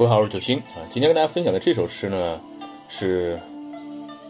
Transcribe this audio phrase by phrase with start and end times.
[0.00, 0.80] 各位好，我是九星啊。
[0.88, 2.40] 今天跟大家分享的这首诗呢，
[2.88, 3.38] 是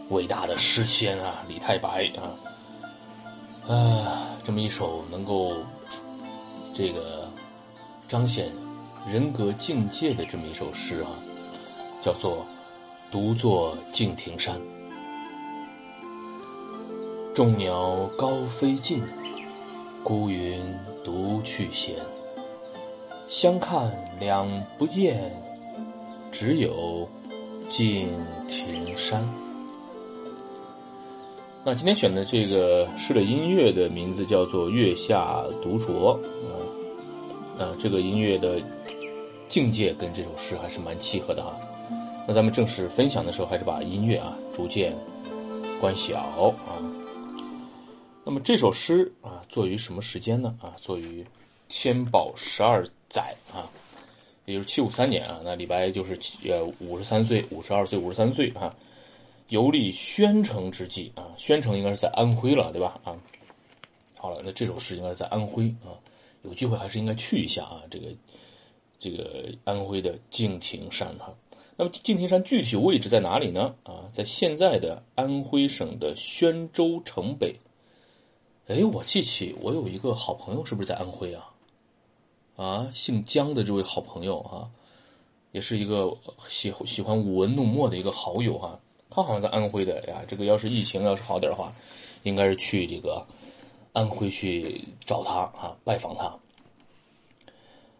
[0.09, 5.53] 伟大的诗仙啊李太白啊，啊，这么一首能够
[6.73, 7.25] 这个
[8.09, 8.51] 彰显
[9.07, 11.07] 人格境界的这么一首诗啊，
[12.01, 12.45] 叫做
[13.09, 14.53] 《独坐敬亭山》。
[17.33, 19.01] 众鸟高飞尽，
[20.03, 20.61] 孤云
[21.01, 21.95] 独去闲。
[23.25, 24.45] 相看两
[24.77, 25.31] 不厌。
[26.31, 27.07] 只有
[27.67, 28.07] 敬
[28.47, 29.27] 亭山。
[31.63, 35.87] 那今天选的这个诗的音乐的名字叫做《月下独酌》
[36.47, 36.57] 啊，
[37.59, 38.59] 啊，这个音乐的
[39.47, 41.55] 境界跟这首诗还是蛮契合的哈。
[42.27, 44.95] 那咱们正式分享的时候，还是把音乐啊逐渐
[45.79, 46.17] 关小
[46.65, 46.81] 啊。
[48.23, 50.55] 那么这首诗啊，作于什么时间呢？
[50.61, 51.23] 啊，作于
[51.67, 53.69] 天宝十二载啊。
[54.51, 56.17] 也就是七五三年啊，那李白就是
[56.47, 58.75] 呃五十三岁、五十二岁、五十三岁啊，
[59.49, 62.99] 游历宣城之际啊，宣城应该是在安徽了，对吧？
[63.03, 63.15] 啊，
[64.17, 65.95] 好了，那这首诗应该是在安徽啊，
[66.43, 68.07] 有机会还是应该去一下啊，这个
[68.99, 71.33] 这个安徽的敬亭山哈。
[71.77, 73.73] 那么敬亭山具体位置在哪里呢？
[73.83, 77.55] 啊，在现在的安徽省的宣州城北。
[78.67, 81.50] 哎，我记起我有一个好朋友，是不是在安徽啊？
[82.61, 84.69] 啊，姓姜的这位好朋友啊，
[85.51, 86.15] 也是一个
[86.47, 88.79] 喜喜欢舞文弄墨的一个好友哈。
[89.09, 90.21] 他好像在安徽的呀。
[90.27, 91.73] 这个要是疫情要是好点的话，
[92.21, 93.25] 应该是去这个
[93.93, 96.37] 安徽去找他啊，拜访他。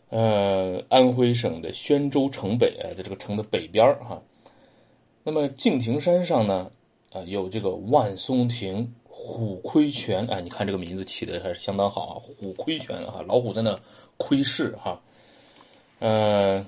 [0.09, 4.21] 呃，安徽省的宣州城北，在这个城的北边哈。
[5.23, 6.69] 那么敬亭山上呢，
[7.11, 10.25] 啊，有这个万松亭、虎窥泉。
[10.27, 13.79] 哎，你看这个名字起的还是相当好啊，虎窥泉啊，老虎在那。
[14.23, 15.01] 窥视哈，
[15.97, 16.63] 呃，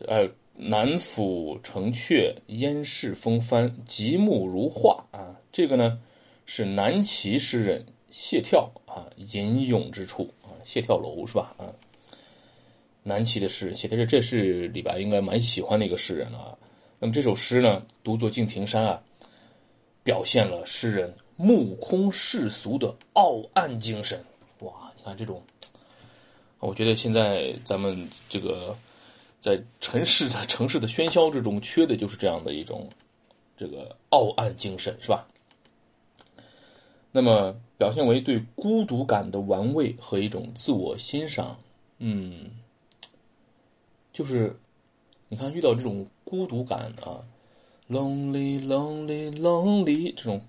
[0.00, 5.34] 呃，南府城阙，烟势风帆，极目如画啊。
[5.50, 5.98] 这个呢
[6.44, 11.56] 是南齐诗人谢眺啊吟咏之处啊，谢眺楼是吧？
[11.56, 11.72] 啊，
[13.02, 16.54] 南齐的诗人写的这，这是李白应该蛮喜欢的一个诗人啊。
[17.00, 19.02] 那么这首诗呢，独坐敬亭山啊，
[20.02, 24.22] 表现了诗人目空世俗的傲岸精神。
[24.60, 25.42] 哇，你看这种。
[26.60, 28.76] 我觉得现在咱们这个
[29.40, 32.88] 在城市的城市的喧嚣之中，缺的就是这样的一种
[33.56, 35.26] 这个傲岸精神，是吧？
[37.10, 41.58] 那么表现为对孤独感的玩味和一种自我欣赏，
[41.98, 42.50] 嗯，
[44.12, 44.56] 就是
[45.28, 47.20] 你看遇到这种孤独感啊
[47.88, 50.40] ，lonely lonely lonely 这种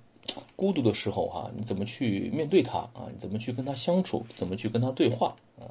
[0.56, 3.08] 孤独的时候哈，你怎么去面对它啊？
[3.12, 4.26] 你怎么去跟他相处？
[4.36, 5.68] 怎么去跟他对话啊？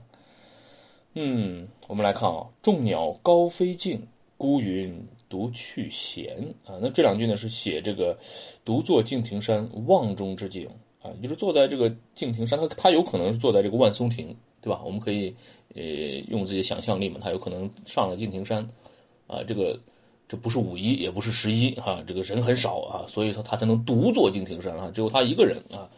[1.14, 4.06] 嗯，我们来看啊，众鸟高飞尽，
[4.36, 6.78] 孤云独去闲啊。
[6.80, 8.18] 那这两句呢是写这个
[8.64, 10.68] 独坐敬亭山望中之景
[11.02, 14.82] 啊，就是坐在这个敬亭山，他他有可能是坐在这个万松亭，对吧？
[14.84, 15.34] 我们可以
[15.74, 15.82] 呃
[16.28, 18.66] 用自己的想象力嘛，他有可能上了敬亭山
[19.26, 19.78] 啊，这个
[20.32, 25.90] 这不是五一也不是十一哈，这个人很少啊，所以说他才能独坐敬亭山啊，只有他一个人啊。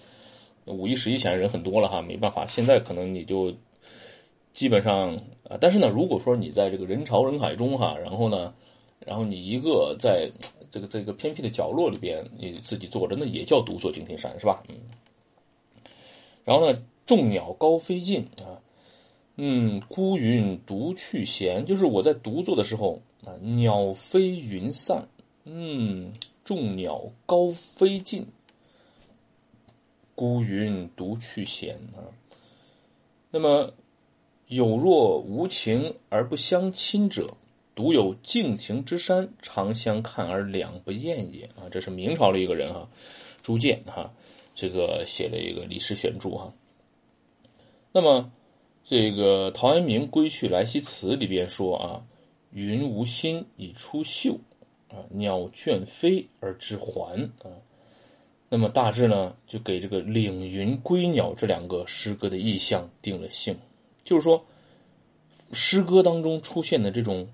[0.65, 3.55] 五一十一显然人很多了哈，没办法，现在可能你就。
[4.53, 5.17] 基本上
[5.49, 8.55] 啊，但是呢，如果说你在这个人潮人海中哈，然后呢，
[9.05, 10.31] 然后你一个在
[10.71, 14.63] 这个这个偏僻的角落里边，你自己坐着，那也叫独坐敬亭山，是吧？
[14.69, 14.77] 嗯。
[16.45, 18.63] 然后呢，众鸟高飞尽啊，
[19.35, 23.03] 嗯，孤云独去闲，就是我在独坐的时候
[23.41, 25.09] 鸟飞云散，
[25.45, 26.13] 嗯，
[26.45, 28.27] 众鸟高飞尽，
[30.15, 32.07] 孤云独去闲啊，
[33.31, 33.73] 那么。
[34.47, 37.35] 有若无情而不相亲者，
[37.75, 41.65] 独有敬亭之山长相看而两不厌也啊！
[41.71, 42.87] 这是明朝的一个人哈，
[43.43, 44.13] 朱建哈，
[44.55, 46.53] 这个写了一个李氏选注哈。
[47.91, 48.31] 那么
[48.85, 52.05] 这个陶渊明《归去来兮辞》里边说啊
[52.55, 54.39] ：“云无心以出岫，
[54.89, 57.53] 啊，鸟倦飞而知还啊。”
[58.49, 63.57] 那么大致呢，就给这个领云归鸟这两个诗歌的意象定了性。
[64.05, 64.45] 就是说，
[65.53, 67.29] 诗歌当中出现的这种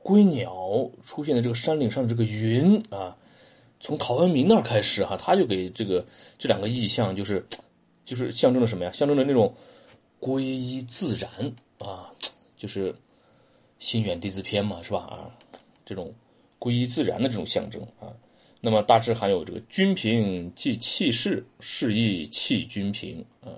[0.00, 3.16] 归鸟，出现的这个山岭上的这个云啊，
[3.80, 6.06] 从陶渊明那儿开始哈，他就给这个
[6.38, 7.44] 这两个意象，就是
[8.04, 8.92] 就是象征了什么呀？
[8.92, 9.52] 象征着那种
[10.20, 11.30] 归依自然
[11.78, 12.12] 啊，
[12.56, 12.94] 就是
[13.78, 15.00] 心远地自偏嘛，是吧？
[15.00, 15.30] 啊，
[15.84, 16.12] 这种
[16.58, 18.12] 归依自然的这种象征啊，
[18.60, 23.54] 那么大致含有这个君平即弃世，世亦弃君平啊，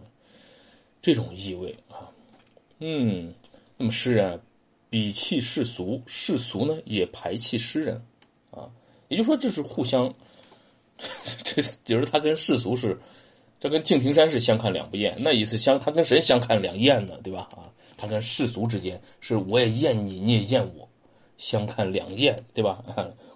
[1.00, 2.10] 这种意味啊。
[2.78, 3.32] 嗯，
[3.76, 4.40] 那么诗人
[4.90, 8.02] 鄙弃世俗，世俗呢也排斥诗人，
[8.50, 8.70] 啊，
[9.08, 10.14] 也就是说这是互相，
[11.44, 12.98] 这就是他跟世俗是，
[13.60, 17.14] 这跟敬亭山是相看两不厌，那意思相他跟谁相看两厌呢？
[17.22, 17.46] 对吧？
[17.52, 17.68] 啊，
[17.98, 20.88] 他跟世俗之间是我也厌你，你也厌我，
[21.36, 22.82] 相看两厌，对吧？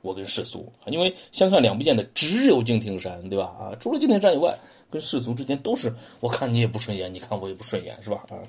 [0.00, 3.44] 我跟世俗，因为相看两不厌的只有敬亭山，对吧？
[3.60, 4.56] 啊，除了敬亭山以外，
[4.90, 8.24] 跟世俗之间都是我看你也不顺眼，你看我也不顺眼，是吧？
[8.30, 8.40] 啊。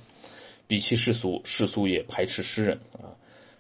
[0.68, 3.12] 比起世俗，世俗也排斥诗人啊。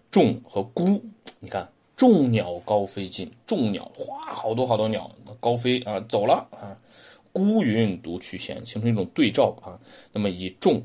[0.09, 0.99] 众和孤，
[1.39, 6.75] 你看，众鸟高飞尽，众鸟哗，好多好多鸟高飞啊，走了啊。
[7.35, 9.75] 孤云独去闲，形成一种对照啊。
[10.13, 10.81] 那么以众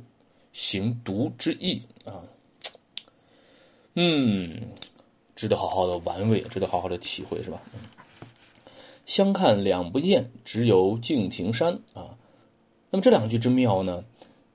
[0.52, 2.26] 行独之意啊，
[3.94, 4.60] 嗯，
[5.36, 7.62] 值得好好的玩味，值得好好的体会，是吧？
[9.06, 12.18] 相看两不厌，只有敬亭山啊。
[12.90, 14.04] 那么这两句之妙呢，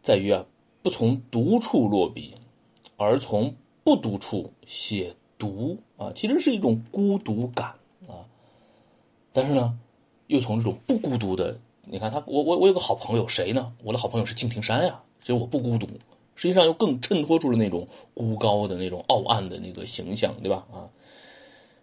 [0.02, 0.46] 在于啊。
[0.82, 2.36] 不从独处落笔，
[2.96, 7.70] 而从不独处写独啊，其实是一种孤独感
[8.08, 8.22] 啊。
[9.34, 9.76] 但是呢，
[10.28, 13.72] 又从这种不孤独的，你看他，我我我有个好朋友，谁呢？
[13.84, 15.88] 我的好朋友是敬亭山呀，所以我不孤独。
[16.36, 20.68] 实际上又更衬托出了那种孤高的那种傲岸的那个形象，对吧？
[20.70, 20.90] 啊，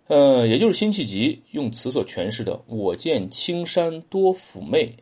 [0.08, 4.94] 呃，也就是辛弃疾用词所诠释的“我见青山多妩媚”。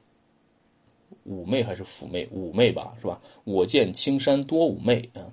[1.28, 2.26] 妩媚还是妩媚？
[2.26, 3.20] 妩媚吧，是吧？
[3.44, 5.26] 我见青山多妩媚啊，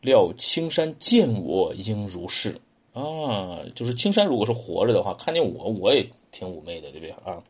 [0.00, 2.58] 料青山见我应如是
[2.94, 3.58] 啊。
[3.74, 7.42] 就是青山如果是活着的话，看见我我也挺妩媚的，对不对啊？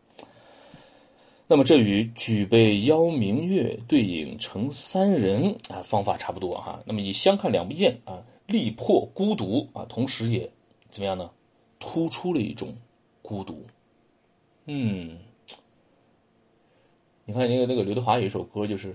[1.51, 6.83] 那么这与举杯邀明月，对影成三人啊，方法差不多哈。
[6.85, 10.51] 那么以相看两不厌啊，力破孤独啊，同时也
[10.91, 11.31] 怎么样呢？
[11.79, 12.77] 突出了一种
[13.23, 13.65] 孤独，
[14.67, 15.19] 嗯。
[17.25, 18.95] 你看那个那个刘德华有一首歌，就是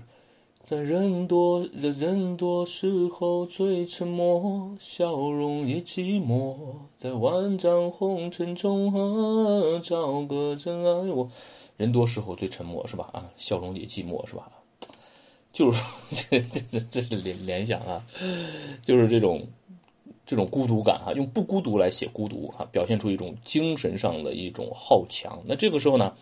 [0.66, 6.56] 在人多人人多时候最沉默，笑容也寂寞，
[6.96, 11.28] 在万丈红尘中啊，找个真爱我。
[11.76, 13.10] 人多时候最沉默是吧？
[13.12, 14.48] 啊，笑容也寂寞是吧？
[15.52, 15.86] 就是说
[16.30, 16.40] 这
[16.72, 18.02] 这这是联联想啊，
[18.82, 19.46] 就是这种
[20.24, 25.38] 这种孤独感哈，用不孤独来写孤独哈，表现出一种精神上的一种好强。
[25.44, 26.14] 那这个时候呢？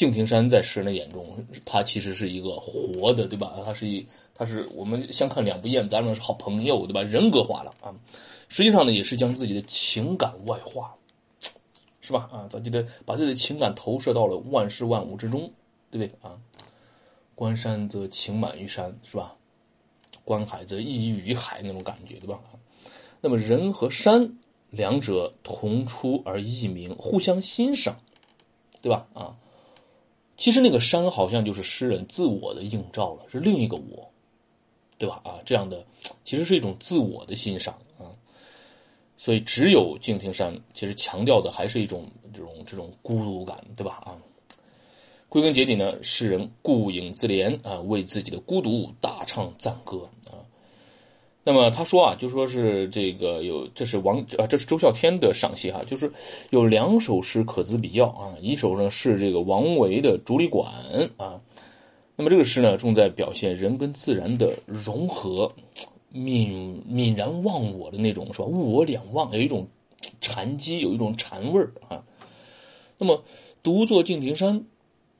[0.00, 3.60] 敬亭山在诗人的眼中，他其实是一个活的，对吧？
[3.66, 7.02] 他是一，他是我们相看两不厌，咱们是好朋友，对吧？
[7.02, 7.94] 人格化了啊，
[8.48, 10.96] 实际上呢，也是将自己的情感外化，
[12.00, 12.30] 是吧？
[12.32, 15.52] 啊，咱记得把自己的情感投射到了万事万物之中，
[15.90, 16.40] 对不对啊？
[17.34, 19.36] 观山则情满于山，是吧？
[20.24, 22.40] 观海则意溢于海，那种感觉，对吧？
[23.20, 24.38] 那么人和山
[24.70, 28.00] 两者同出而异名，互相欣赏，
[28.80, 29.06] 对吧？
[29.12, 29.36] 啊。
[30.40, 34.10] 其实那个山好像就是诗人自我的映照了，是另一个我，
[34.96, 35.20] 对吧？
[35.22, 35.84] 啊，这样的
[36.24, 38.08] 其实是一种自我的欣赏啊。
[39.18, 44.02] 所以只有敬亭山，其实强调的还是一种这种这种孤独感，对吧？
[44.02, 44.16] 啊，
[45.28, 50.40] 归根结底呢，诗人顾影自怜啊，为自己的孤独大唱赞歌啊。
[51.42, 56.12] 那么他说啊，就说是这个有，这是王啊，这是周孝天的赏析哈，就是
[56.50, 58.36] 有两首诗可资比较啊。
[58.42, 60.70] 一首呢是这个王维的《竹里馆》
[61.16, 61.40] 啊，
[62.14, 65.50] 那么这个诗呢重在表现人跟自然的融合，
[66.12, 68.44] 泯泯然忘我的那种是吧？
[68.44, 69.66] 物我两忘，有一种
[70.20, 72.04] 禅机，有一种禅味儿啊。
[72.98, 73.24] 那么
[73.62, 74.66] 独坐敬亭山，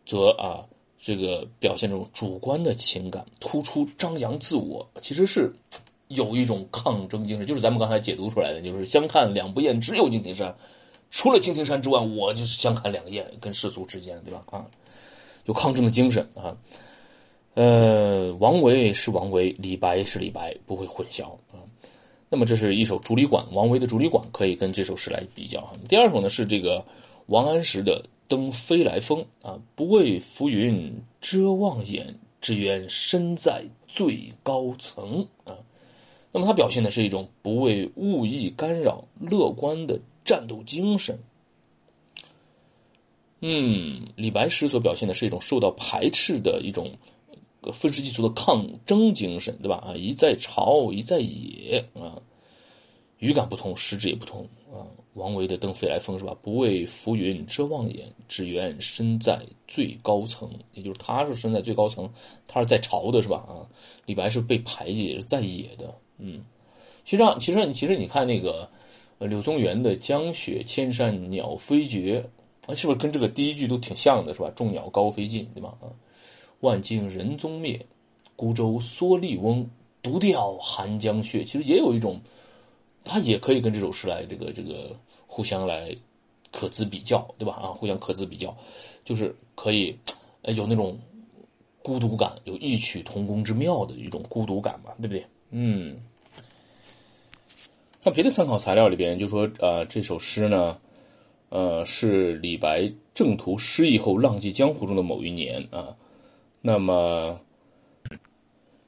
[0.04, 0.66] 则啊
[1.00, 5.54] 这个表现这种主观的情感，突出张扬自我，其实是。
[6.10, 10.54] 有一种抗争精神，就是咱们刚才解读出来的，就是相看两不厌，只有敬亭山，
[11.10, 14.44] 除了敬亭山之外，我就是相看两厌，跟世俗之间，对吧？
[14.50, 14.66] 啊，
[15.46, 16.56] 有抗争的精神啊。
[17.54, 21.62] 呃，王维是王维，李白是李白，不会混淆啊。
[22.28, 25.72] 那么这是一首《竹里馆》，王维的《竹里馆》可以跟这首诗来比较。
[25.88, 26.84] 第二首呢是这个
[27.26, 35.54] 王安石的《登飞来峰》啊，不畏浮云遮望眼，只缘身在最高层啊。
[36.32, 41.18] 那么，它表现的是一种不为物意干扰、乐观的战斗精神。
[43.40, 46.98] 嗯，李白诗所表现的是一种受到排斥的一种
[47.72, 49.76] 愤世嫉俗的抗争精神，对吧？
[49.76, 52.22] 啊，一在朝，一在野啊，
[53.18, 54.86] 语感不同，实质也不同啊。
[55.14, 56.36] 王维的《登飞来峰》是吧？
[56.40, 60.48] 不畏浮云遮望眼，只缘身在最高层。
[60.72, 62.12] 也就是他是身在最高层，
[62.46, 63.38] 他是在朝的，是吧？
[63.38, 63.66] 啊，
[64.06, 65.94] 李白是被排挤，也是在野的。
[66.22, 66.44] 嗯，
[67.04, 68.68] 其实上，其实其实你看那个，
[69.18, 72.28] 柳宗元的“江雪千山鸟飞绝”，
[72.66, 74.50] 啊，是不是跟这个第一句都挺像的，是吧？
[74.54, 75.76] 众鸟高飞尽，对吧？
[75.80, 75.92] 啊，
[76.60, 77.86] 万径人踪灭，
[78.36, 79.68] 孤舟蓑笠翁，
[80.02, 81.44] 独钓寒江雪。
[81.44, 82.20] 其实也有一种
[83.04, 84.96] 它也可以跟这首诗来这个这个
[85.26, 85.94] 互相来
[86.52, 87.54] 可资比较，对吧？
[87.54, 88.56] 啊，互相可资比较，
[89.04, 89.96] 就是可以
[90.42, 90.98] 有那种
[91.82, 95.26] 孤独感，有异曲同工之妙的一种孤独感嘛，对不对？
[95.50, 95.96] 嗯。
[98.02, 100.78] 看别的参考材料里边就说，呃，这首诗呢，
[101.50, 105.94] 呃，是李白正途失意后浪迹江湖中的某一年啊。
[106.62, 107.38] 那么，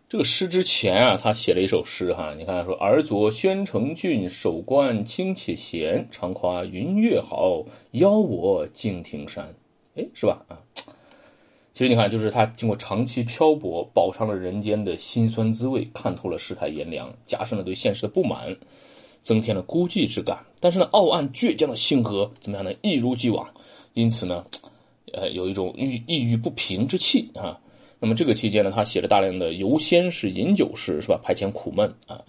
[0.08, 9.54] 这个诗之前啊，他写了一首诗哈，你看说：“尔左宣城郡，守关清且闲，常夸云月好，邀我敬亭山。”
[9.94, 10.42] 哎，是吧？
[10.48, 10.56] 啊，
[11.74, 18.56] 其实你看，就是他经过长期漂泊，饱尝了人间的辛酸滋味，看透了世态炎凉，加深了对现实的不满。
[19.22, 22.72] 增添了孤寂之感，但是呢，傲岸倔强的性格怎么样呢？
[22.82, 23.54] 一如既往，
[23.94, 24.44] 因此呢，
[25.12, 27.60] 呃，有一种郁抑郁不平之气啊。
[28.00, 31.20] 那么这个期间呢，他写了大量的游仙式、饮酒式，是吧？
[31.22, 32.24] 排遣苦闷啊。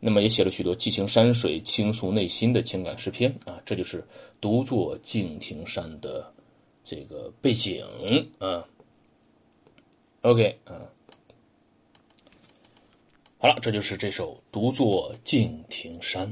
[0.00, 3.60] 那么也写了许多寄情山水、倾诉内心的情感诗篇啊。
[3.66, 4.06] 这就是
[4.40, 6.32] 独坐敬亭山的
[6.84, 7.84] 这个背景
[8.38, 8.64] 啊。
[10.22, 10.80] OK 啊。
[13.40, 16.26] 好了，这就是这首《独坐敬亭山》。